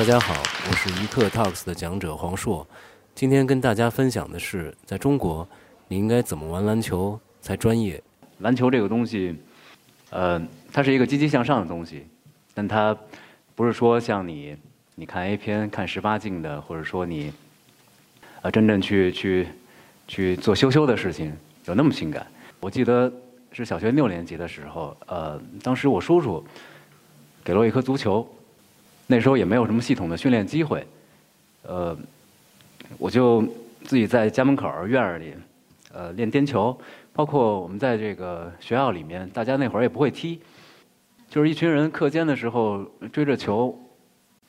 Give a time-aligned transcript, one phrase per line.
[0.00, 0.32] 大家好，
[0.66, 2.66] 我是一刻 Talks 的讲者黄硕。
[3.14, 5.46] 今天跟大家分享的是，在中国，
[5.88, 8.02] 你应该怎么玩篮球才专业？
[8.38, 9.36] 篮球这个东西，
[10.08, 10.40] 呃，
[10.72, 12.06] 它是一个积极向上的东西，
[12.54, 12.96] 但它
[13.54, 14.56] 不是说像你，
[14.94, 17.30] 你看 A 片、看十八禁的，或者说你，
[18.40, 19.48] 呃，真正去去
[20.08, 21.30] 去做羞羞的事情，
[21.66, 22.26] 有那么性感。
[22.58, 23.12] 我记得
[23.52, 26.42] 是小学六年级的时候，呃，当时我叔叔
[27.44, 28.26] 给了我一颗足球，
[29.10, 30.86] 那时候也没有什么系统的训练机会，
[31.64, 31.98] 呃，
[32.96, 33.42] 我就
[33.82, 35.34] 自己在家门口院儿里，
[35.92, 36.80] 呃，练颠球。
[37.12, 40.38] 包括我们在这个学校里面，大家那会儿也不会踢，
[41.28, 43.76] 就是一群人课间的时候追着球，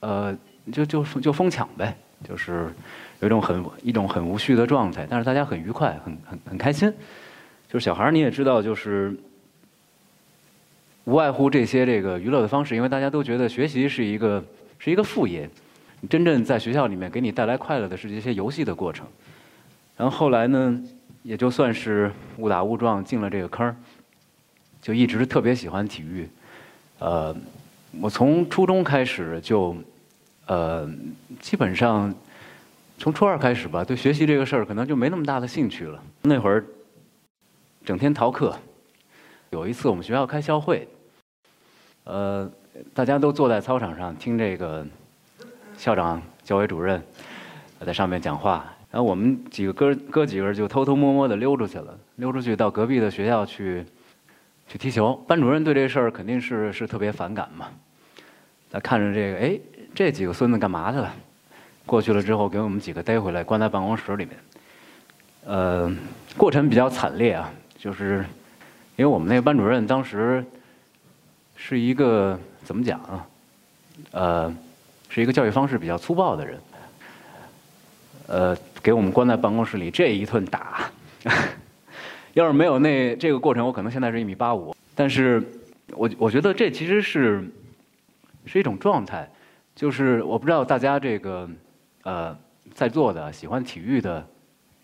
[0.00, 0.36] 呃，
[0.70, 2.70] 就就就疯抢呗，就是
[3.20, 6.92] 有一种很一种很无序的状态，但是大家很愉快，很很很开心。
[7.66, 9.16] 就是小孩儿你也知道，就是
[11.10, 14.44] 无外乎这些这个娱乐的方式，因为大家都觉得学习是一个
[14.78, 15.50] 是一个副业，
[16.08, 19.04] 真正在学校里面给你带来快乐的是这些游戏的过程。
[19.96, 20.80] 然后后来呢？
[21.22, 23.76] 也就算是误打误撞进了这个坑儿，
[24.80, 26.26] 就一直特别喜欢体育。
[26.98, 27.36] 呃，
[28.00, 29.76] 我从初中开始就，
[30.46, 30.90] 呃，
[31.38, 32.14] 基本上
[32.96, 36.02] 从初二开始吧，对学习这个事儿可能就没那么大的兴趣了。
[36.22, 36.64] 那会儿
[37.84, 38.56] 整天逃课。
[39.50, 40.88] 有一次我们学校开校会，
[42.10, 42.50] 呃，
[42.92, 44.84] 大家都坐在操场上听这个
[45.76, 47.00] 校长、教委主任
[47.86, 48.64] 在上面讲话。
[48.90, 53.84] 然后我们几个哥哥几个就偷偷摸摸的溜出去了，溜出去到隔壁的学校去
[54.66, 55.14] 去踢球。
[55.28, 57.68] 班主任对这事儿肯定是是特别反感嘛。
[58.72, 59.60] 他看着这个，哎，
[59.94, 61.12] 这几个孙子干嘛去了？
[61.86, 64.36] 过去了之后，给我们几个逮回来，关在办公室里面。
[65.44, 65.88] 呃，
[66.36, 68.24] 过程比较惨烈啊，就是
[68.96, 70.44] 因为我们那个班主任当时
[71.62, 73.26] 是一个怎么讲啊？
[74.12, 74.56] 呃，
[75.10, 76.58] 是一个教育方式比较粗暴的人。
[78.26, 78.56] 呃。
[78.82, 80.90] 给我们关在办公室里，这一顿打，
[82.32, 84.74] 要是没有那这个过程，我可能现在是一米八五。
[84.94, 85.42] 但是，
[85.88, 87.44] 我我觉得这其实是
[88.46, 89.28] 是一种状态，
[89.76, 91.46] 就是我不知道大家这个
[92.04, 92.34] 呃
[92.72, 94.26] 在座的喜欢体育的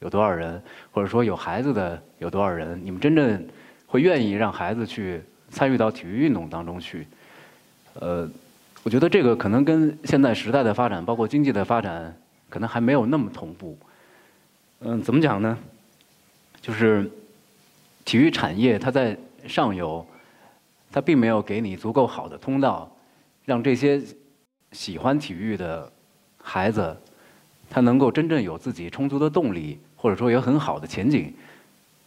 [0.00, 0.60] 有多少人，
[0.90, 3.46] 或者说有孩子的有多少人，你们真正
[3.86, 5.22] 会愿意让孩子去
[5.54, 7.06] 参与到体育运动当中去？
[7.94, 8.28] 呃，
[8.82, 12.14] 我觉得这个可能跟现在时代的发展，包括经济的发展。
[12.50, 13.76] 可能还没有那么同步。
[14.78, 15.58] 嗯，怎么讲呢？
[16.60, 17.10] 就是
[18.04, 19.16] 体育产业它在
[19.48, 20.06] 上游，
[20.92, 22.88] 它并没有给你足够好的通道，
[23.44, 24.00] 让这些
[24.70, 25.90] 喜欢体育的
[26.40, 26.96] 孩子，
[27.68, 31.34] 他能够真正有自己充足的动力，或者说有很好的前景，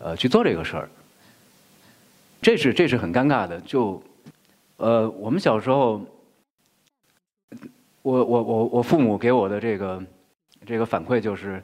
[0.00, 0.88] 呃，去做这个事儿。
[2.42, 3.58] 这是这是很尴尬的。
[3.62, 4.02] 就
[4.76, 6.04] 呃，我们小时候，
[8.02, 10.02] 我我我我父母给我的这个。
[10.64, 11.60] 这个反馈就是，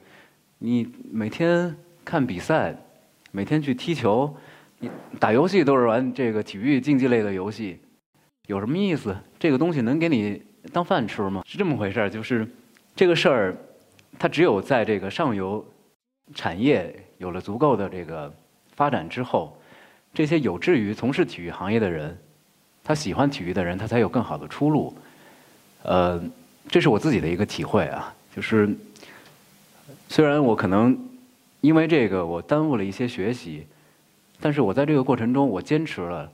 [0.58, 1.72] 你每天
[2.04, 2.74] 看比赛，
[3.30, 4.34] 每天去踢球，
[4.80, 4.90] 你
[5.20, 7.78] 打游戏都是玩这个体育竞技类的游戏，
[8.48, 9.16] 有什么意思？
[9.38, 11.44] 这个东西能给你当饭吃吗？
[11.46, 12.44] 是这么回事儿，就是
[12.96, 13.56] 这个事儿，
[14.18, 15.64] 它只有在这个上游
[16.34, 18.34] 产业有了足够的这个
[18.74, 19.56] 发展之后，
[20.14, 22.16] 这些有志于从事体育行业的人，
[22.82, 24.94] 他喜欢体育的人，他才有更好的出路。
[25.82, 26.20] 呃，
[26.68, 28.68] 这是我自己的一个体会啊，就是。
[30.10, 30.98] 虽然我可能
[31.60, 33.66] 因为这个我耽误了一些学习，
[34.40, 36.32] 但是我在这个过程中我坚持了，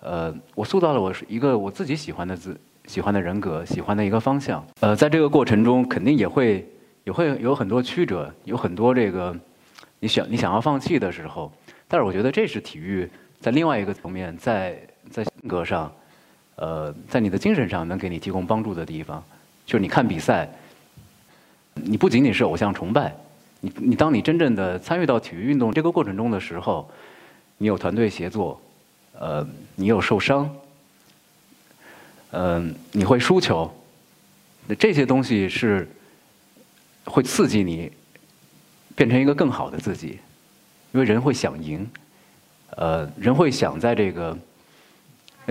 [0.00, 4.64] 呃，我塑造了我是一个我自己喜欢的自喜欢的人格，喜欢的一个方向。
[4.80, 6.64] 呃，在这个过程中肯定也会
[7.02, 9.36] 也会有很多曲折，有很多这个
[9.98, 11.52] 你想你想要放弃的时候，
[11.92, 13.06] 但是我觉得这是体育
[13.38, 14.80] 在另外一个层面，在
[15.10, 15.94] 在性格上，
[16.56, 19.22] 呃，在你的精神上能给你提供帮助的地方，
[19.66, 20.48] 就是你看比赛。
[21.74, 23.14] 你不仅仅是偶像崇拜，
[23.60, 26.90] 你你当你真正的参与到体育运动这个过程中的时候，
[27.58, 28.58] 你有团队协作，
[29.18, 30.50] 呃，你有受伤，
[32.30, 33.70] 嗯，你会输球，
[34.66, 35.86] 那这些东西是
[37.04, 37.92] 会刺激你
[38.94, 40.18] 变成一个更好的自己，
[40.92, 41.88] 因为人会想赢，
[42.76, 44.36] 呃，人会想在这个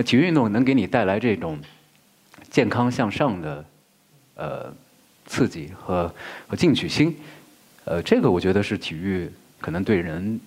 [0.04, 1.58] 体育运动能给你带来这种
[2.50, 3.64] 健康向上的，
[4.36, 4.74] 呃。
[5.24, 6.12] 刺激和
[6.48, 7.16] 和进取心，
[7.84, 9.30] 呃，这个我觉得是体育
[9.60, 10.38] 可能对人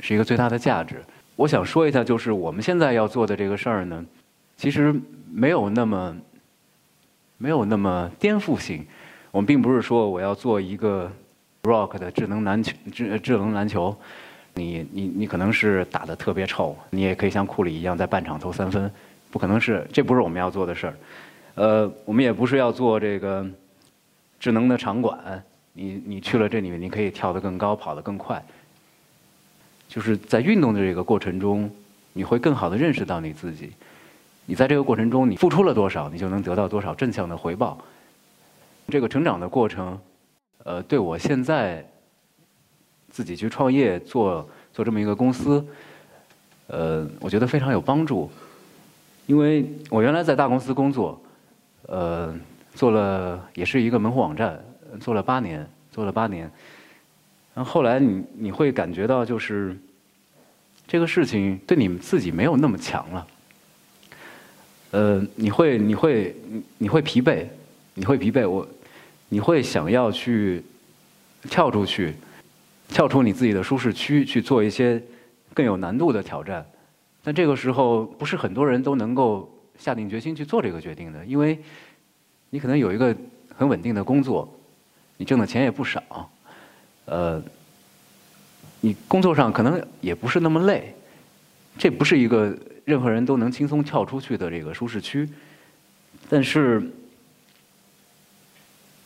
[0.00, 1.04] 是一个最大的价值。
[1.36, 4.04] 我想说一下，就是我们现在要做的这个事儿呢，
[4.56, 4.92] 其实
[5.30, 6.16] 没有那么
[7.36, 8.84] 没有那么颠覆性。
[9.30, 11.12] 我们并不是说我要做一个
[11.64, 13.94] rock 的智能篮球智智能篮球，
[14.54, 18.90] 你你你可能是打的特别臭，你也可以像库里一样在半场投三分，
[19.30, 20.94] 不可能是，这不是我们要做的事儿。
[21.54, 23.46] 呃，我们也不是要做这个
[24.38, 28.42] 智能的场馆，你你去了这里面，你可以跳得更高，跑得更快。
[29.88, 31.70] 就是在运动的这个过程中，
[32.12, 33.72] 你会更好的认识到你自己。
[34.46, 37.78] 你在这个过程中，你付出了多少，你就能得到多少正向的回报。
[38.88, 39.98] 这个成长的过程，
[40.64, 41.84] 呃，对我现在
[43.12, 45.64] 自己去创业做做这么一个公司，
[46.66, 48.28] 呃，我觉得非常有帮助。
[49.26, 51.16] 因为我原来在大公司工作。
[51.88, 52.32] 呃，
[52.74, 54.58] 做了也是一个门户网站，
[55.00, 56.48] 做了八年，做了八年。
[57.54, 59.76] 然后后来你你会感觉到，就是
[60.86, 63.26] 这个事情对你们自己没有那么强了。
[64.92, 66.36] 呃，你会你会
[66.78, 67.46] 你会疲惫，
[67.94, 68.66] 你会疲惫，我
[69.28, 70.62] 你会想要去
[71.50, 72.14] 跳出去，
[72.92, 75.02] 跳出你自己的舒适区，去做一些
[75.54, 76.64] 更有难度的挑战。
[77.24, 79.48] 但这个时候，不是很多人都能够。
[79.78, 81.58] 下定决心去做这个决定的，因为
[82.50, 83.16] 你可能有一个
[83.56, 84.48] 很稳定的工作，
[85.16, 86.30] 你挣的钱也不少，
[87.06, 87.42] 呃，
[88.80, 90.94] 你工作上可能也不是那么累，
[91.78, 95.28] 这不是一个任何人都能轻松跳出去的这个舒适区，
[96.28, 96.80] 但是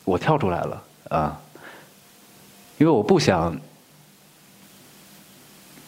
[0.04, 1.40] 我跳出来了啊，
[2.76, 3.58] 因为我不想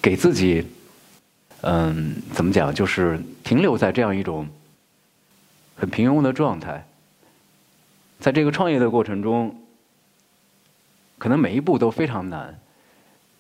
[0.01, 0.67] 给自己，
[1.63, 4.47] 嗯，怎么讲，就是停留在这样一种。
[5.81, 6.85] 很平庸的状态，
[8.19, 9.57] 在这个创业的过程中，
[11.19, 12.59] 可能每一步都非常难。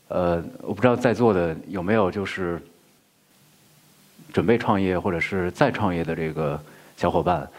[0.06, 2.62] 呃，我不知道在座的有没有就是
[4.32, 6.62] 准备创业或者是再创业的这个
[6.96, 7.50] 小伙伴。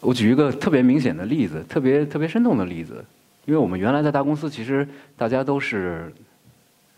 [0.00, 3.04] 我举一个特别明显的例子，特别特别生动的例子，
[3.44, 6.10] 因为我们原来在大公司，其实大家都是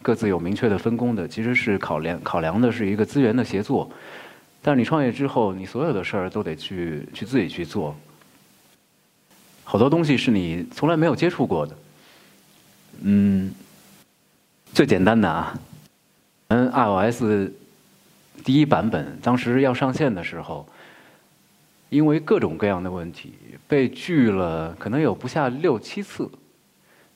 [0.02, 3.90] 各自有明确的分工的，其实是考量考量的是一个资源的协作。
[4.62, 7.96] 但是你创业之后，你所有的事儿都得去去自己去做，
[9.64, 11.76] 好多东西是你从来没有接触过的。
[13.02, 13.50] 嗯，
[14.72, 15.58] 最简单的啊，
[16.48, 17.50] 嗯，iOS
[18.44, 20.68] 第一版本当时要上线的时候，
[21.88, 23.32] 因为各种各样的问题
[23.66, 26.30] 被拒了，可能有不下六七次，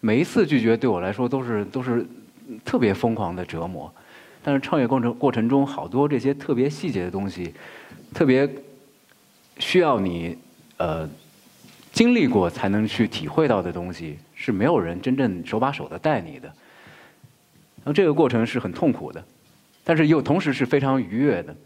[0.01, 2.07] 每一次拒绝对我来说都是都是
[2.64, 3.93] 特别疯狂的折磨。
[4.43, 7.55] 但是创业过程过程中，好多这些特别细节的东西，
[8.12, 8.49] 特别
[9.58, 10.37] 需要你
[10.76, 11.08] 呃
[11.93, 16.52] 经历过才能去体会到的东西，是没有人真正手把手的带你的。
[17.85, 19.25] 那这个过程是很痛苦的，
[19.82, 21.56] 但是又同时是非常愉悦的。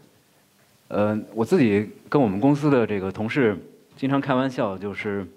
[0.87, 3.57] 呃，我自己跟我们公司的这个同事
[3.95, 5.27] 经常开玩笑，就是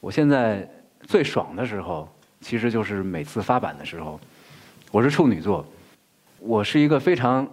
[0.00, 0.68] 我现在
[1.02, 2.08] 最爽的时候，
[2.40, 4.20] 其实就是每次发版的时候。
[4.90, 5.66] 我是处女座。
[6.38, 7.48] 我是一个非常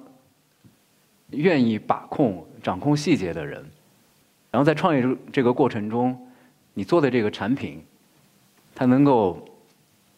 [1.32, 3.66] 愿意把控、掌控细节的人，
[4.52, 6.16] 然后在创业这个过程中，
[6.74, 7.82] 你做的这个产品，
[8.76, 9.44] 它能够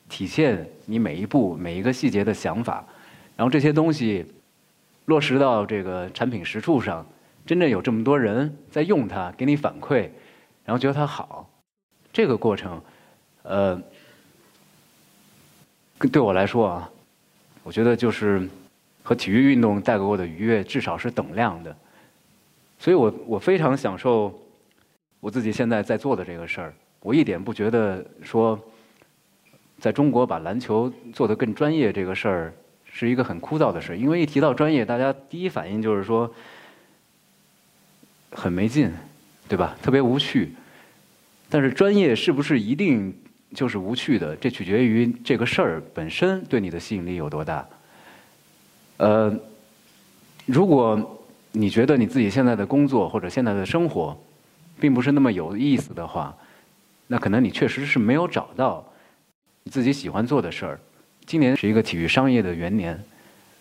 [0.09, 2.83] 体现你每一步、每一个细节的想法，
[3.37, 4.25] 然后这些东西
[5.05, 7.05] 落实到这个产品实处上，
[7.45, 10.09] 真正有这么多人在用它，给你反馈，
[10.65, 11.47] 然后觉得它好，
[12.11, 12.81] 这个过程，
[13.43, 13.81] 呃，
[15.99, 16.89] 对我来说啊，
[17.63, 18.47] 我觉得就是。
[19.07, 21.77] 和体育运动带给我的愉悦至少是等量的，
[22.79, 24.33] 所以我我非常享受
[25.19, 26.73] 我自己现在在做的这个事儿。
[27.01, 28.59] 我一点不觉得说，
[29.77, 32.53] 在中国把篮球做得更专业这个事儿
[32.83, 36.33] 是一个很枯燥的事，因为一提到专业，大家第一反应就是说
[38.31, 38.91] 很没劲，
[39.47, 39.77] 对吧？
[39.83, 40.51] 特别无趣。
[41.47, 43.15] 但是专业是不是一定
[43.53, 44.35] 就是无趣的？
[44.35, 47.67] 这取决于这个事儿本身对你的吸引力有多大。
[48.97, 49.33] 呃，
[50.45, 51.19] 如果
[51.51, 54.17] 你觉得你自己现在的工作或者现在的生活，
[54.79, 56.35] 并不是那么有意思的话，
[57.07, 58.85] 那可能你确实是没有找到
[59.63, 60.79] 你自己喜欢做的事儿。
[61.25, 63.01] 今年是一个体育商业的元年，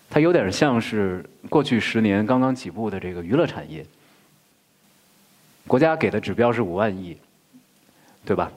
[0.09, 3.85] 它有点像是过去十年刚刚起步的这个娱乐产业。
[5.67, 7.17] 国家给的指标是五万亿，
[8.23, 8.51] 对吧？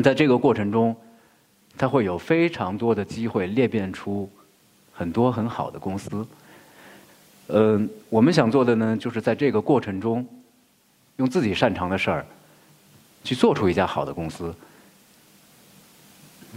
[0.00, 0.96] 在这个过程中，
[1.76, 4.30] 它会有非常多的机会裂变出。
[4.94, 6.24] 很多很好的公司，
[7.48, 10.24] 嗯，我们想做的呢，就是在这个过程中，
[11.16, 12.26] 用自己擅长的事儿，
[13.24, 14.54] 去做出一家好的公司，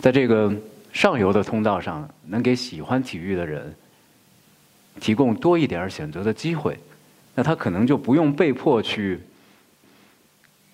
[0.02, 0.54] 在这个
[0.92, 3.74] 上游的通道上，能给喜欢体育的人
[5.00, 6.78] 提供多一点选择的机会，
[7.34, 9.22] 那他可能就不用被迫去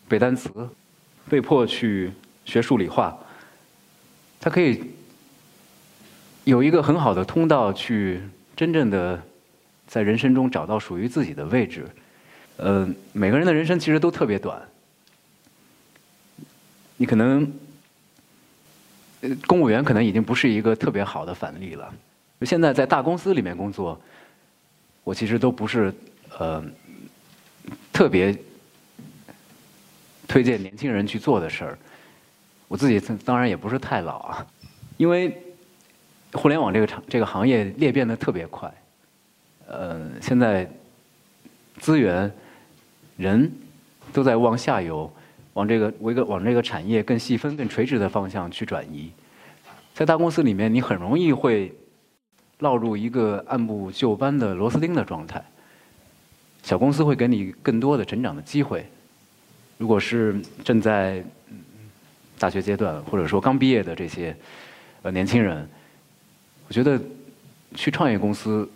[0.10, 0.50] 背单词，
[1.30, 2.12] 被迫去
[2.52, 3.18] 学数理化，
[4.40, 4.84] 他可以。
[6.44, 8.20] 有一个很好的通道去
[8.56, 9.22] 真正的
[9.86, 11.86] 在人生中找到属于自己的位置，
[12.58, 14.60] 呃，每个人的人生其实都特别短。
[16.98, 17.48] 你可能，
[19.46, 21.94] 公务员可能已经不是一个特别好的反例了。
[22.42, 24.02] 现在在大公司里面工作，
[25.04, 25.94] 我其实都不是
[26.40, 26.66] 呃
[27.94, 28.36] 特别
[30.28, 31.78] 推荐年轻人去做的事儿。
[32.72, 34.48] 我自己当然也不是太老啊，
[34.96, 35.38] 因为
[36.32, 38.74] 互联网这个场这个行业裂变的特别快。
[39.68, 40.66] 呃，现在
[41.80, 42.32] 资源、
[43.18, 43.52] 人
[44.14, 45.12] 都在往下游。
[45.54, 49.12] 往这个一个往这个产业更细分、更垂直的方向去转移，
[49.94, 51.76] 在大公司里面，你很容易会
[52.60, 55.44] 落入一个按部就班的螺丝钉的状态。
[56.64, 58.86] 小公司会给你更多的成长的机会。
[59.78, 61.22] 如果是正在
[62.42, 64.36] 大学阶段或者说刚毕业的这些
[65.04, 65.70] 呃年轻人，
[66.68, 67.00] 我觉得
[67.76, 68.68] 去创业公司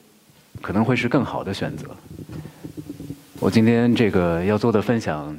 [0.61, 1.89] 可能会是更好的选择。
[3.39, 5.35] 我今天这个要做的分享。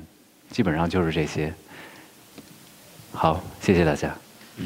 [0.48, 1.52] 基本上就是这些。
[3.12, 4.16] 好，谢谢大家。
[4.56, 4.64] 嗯。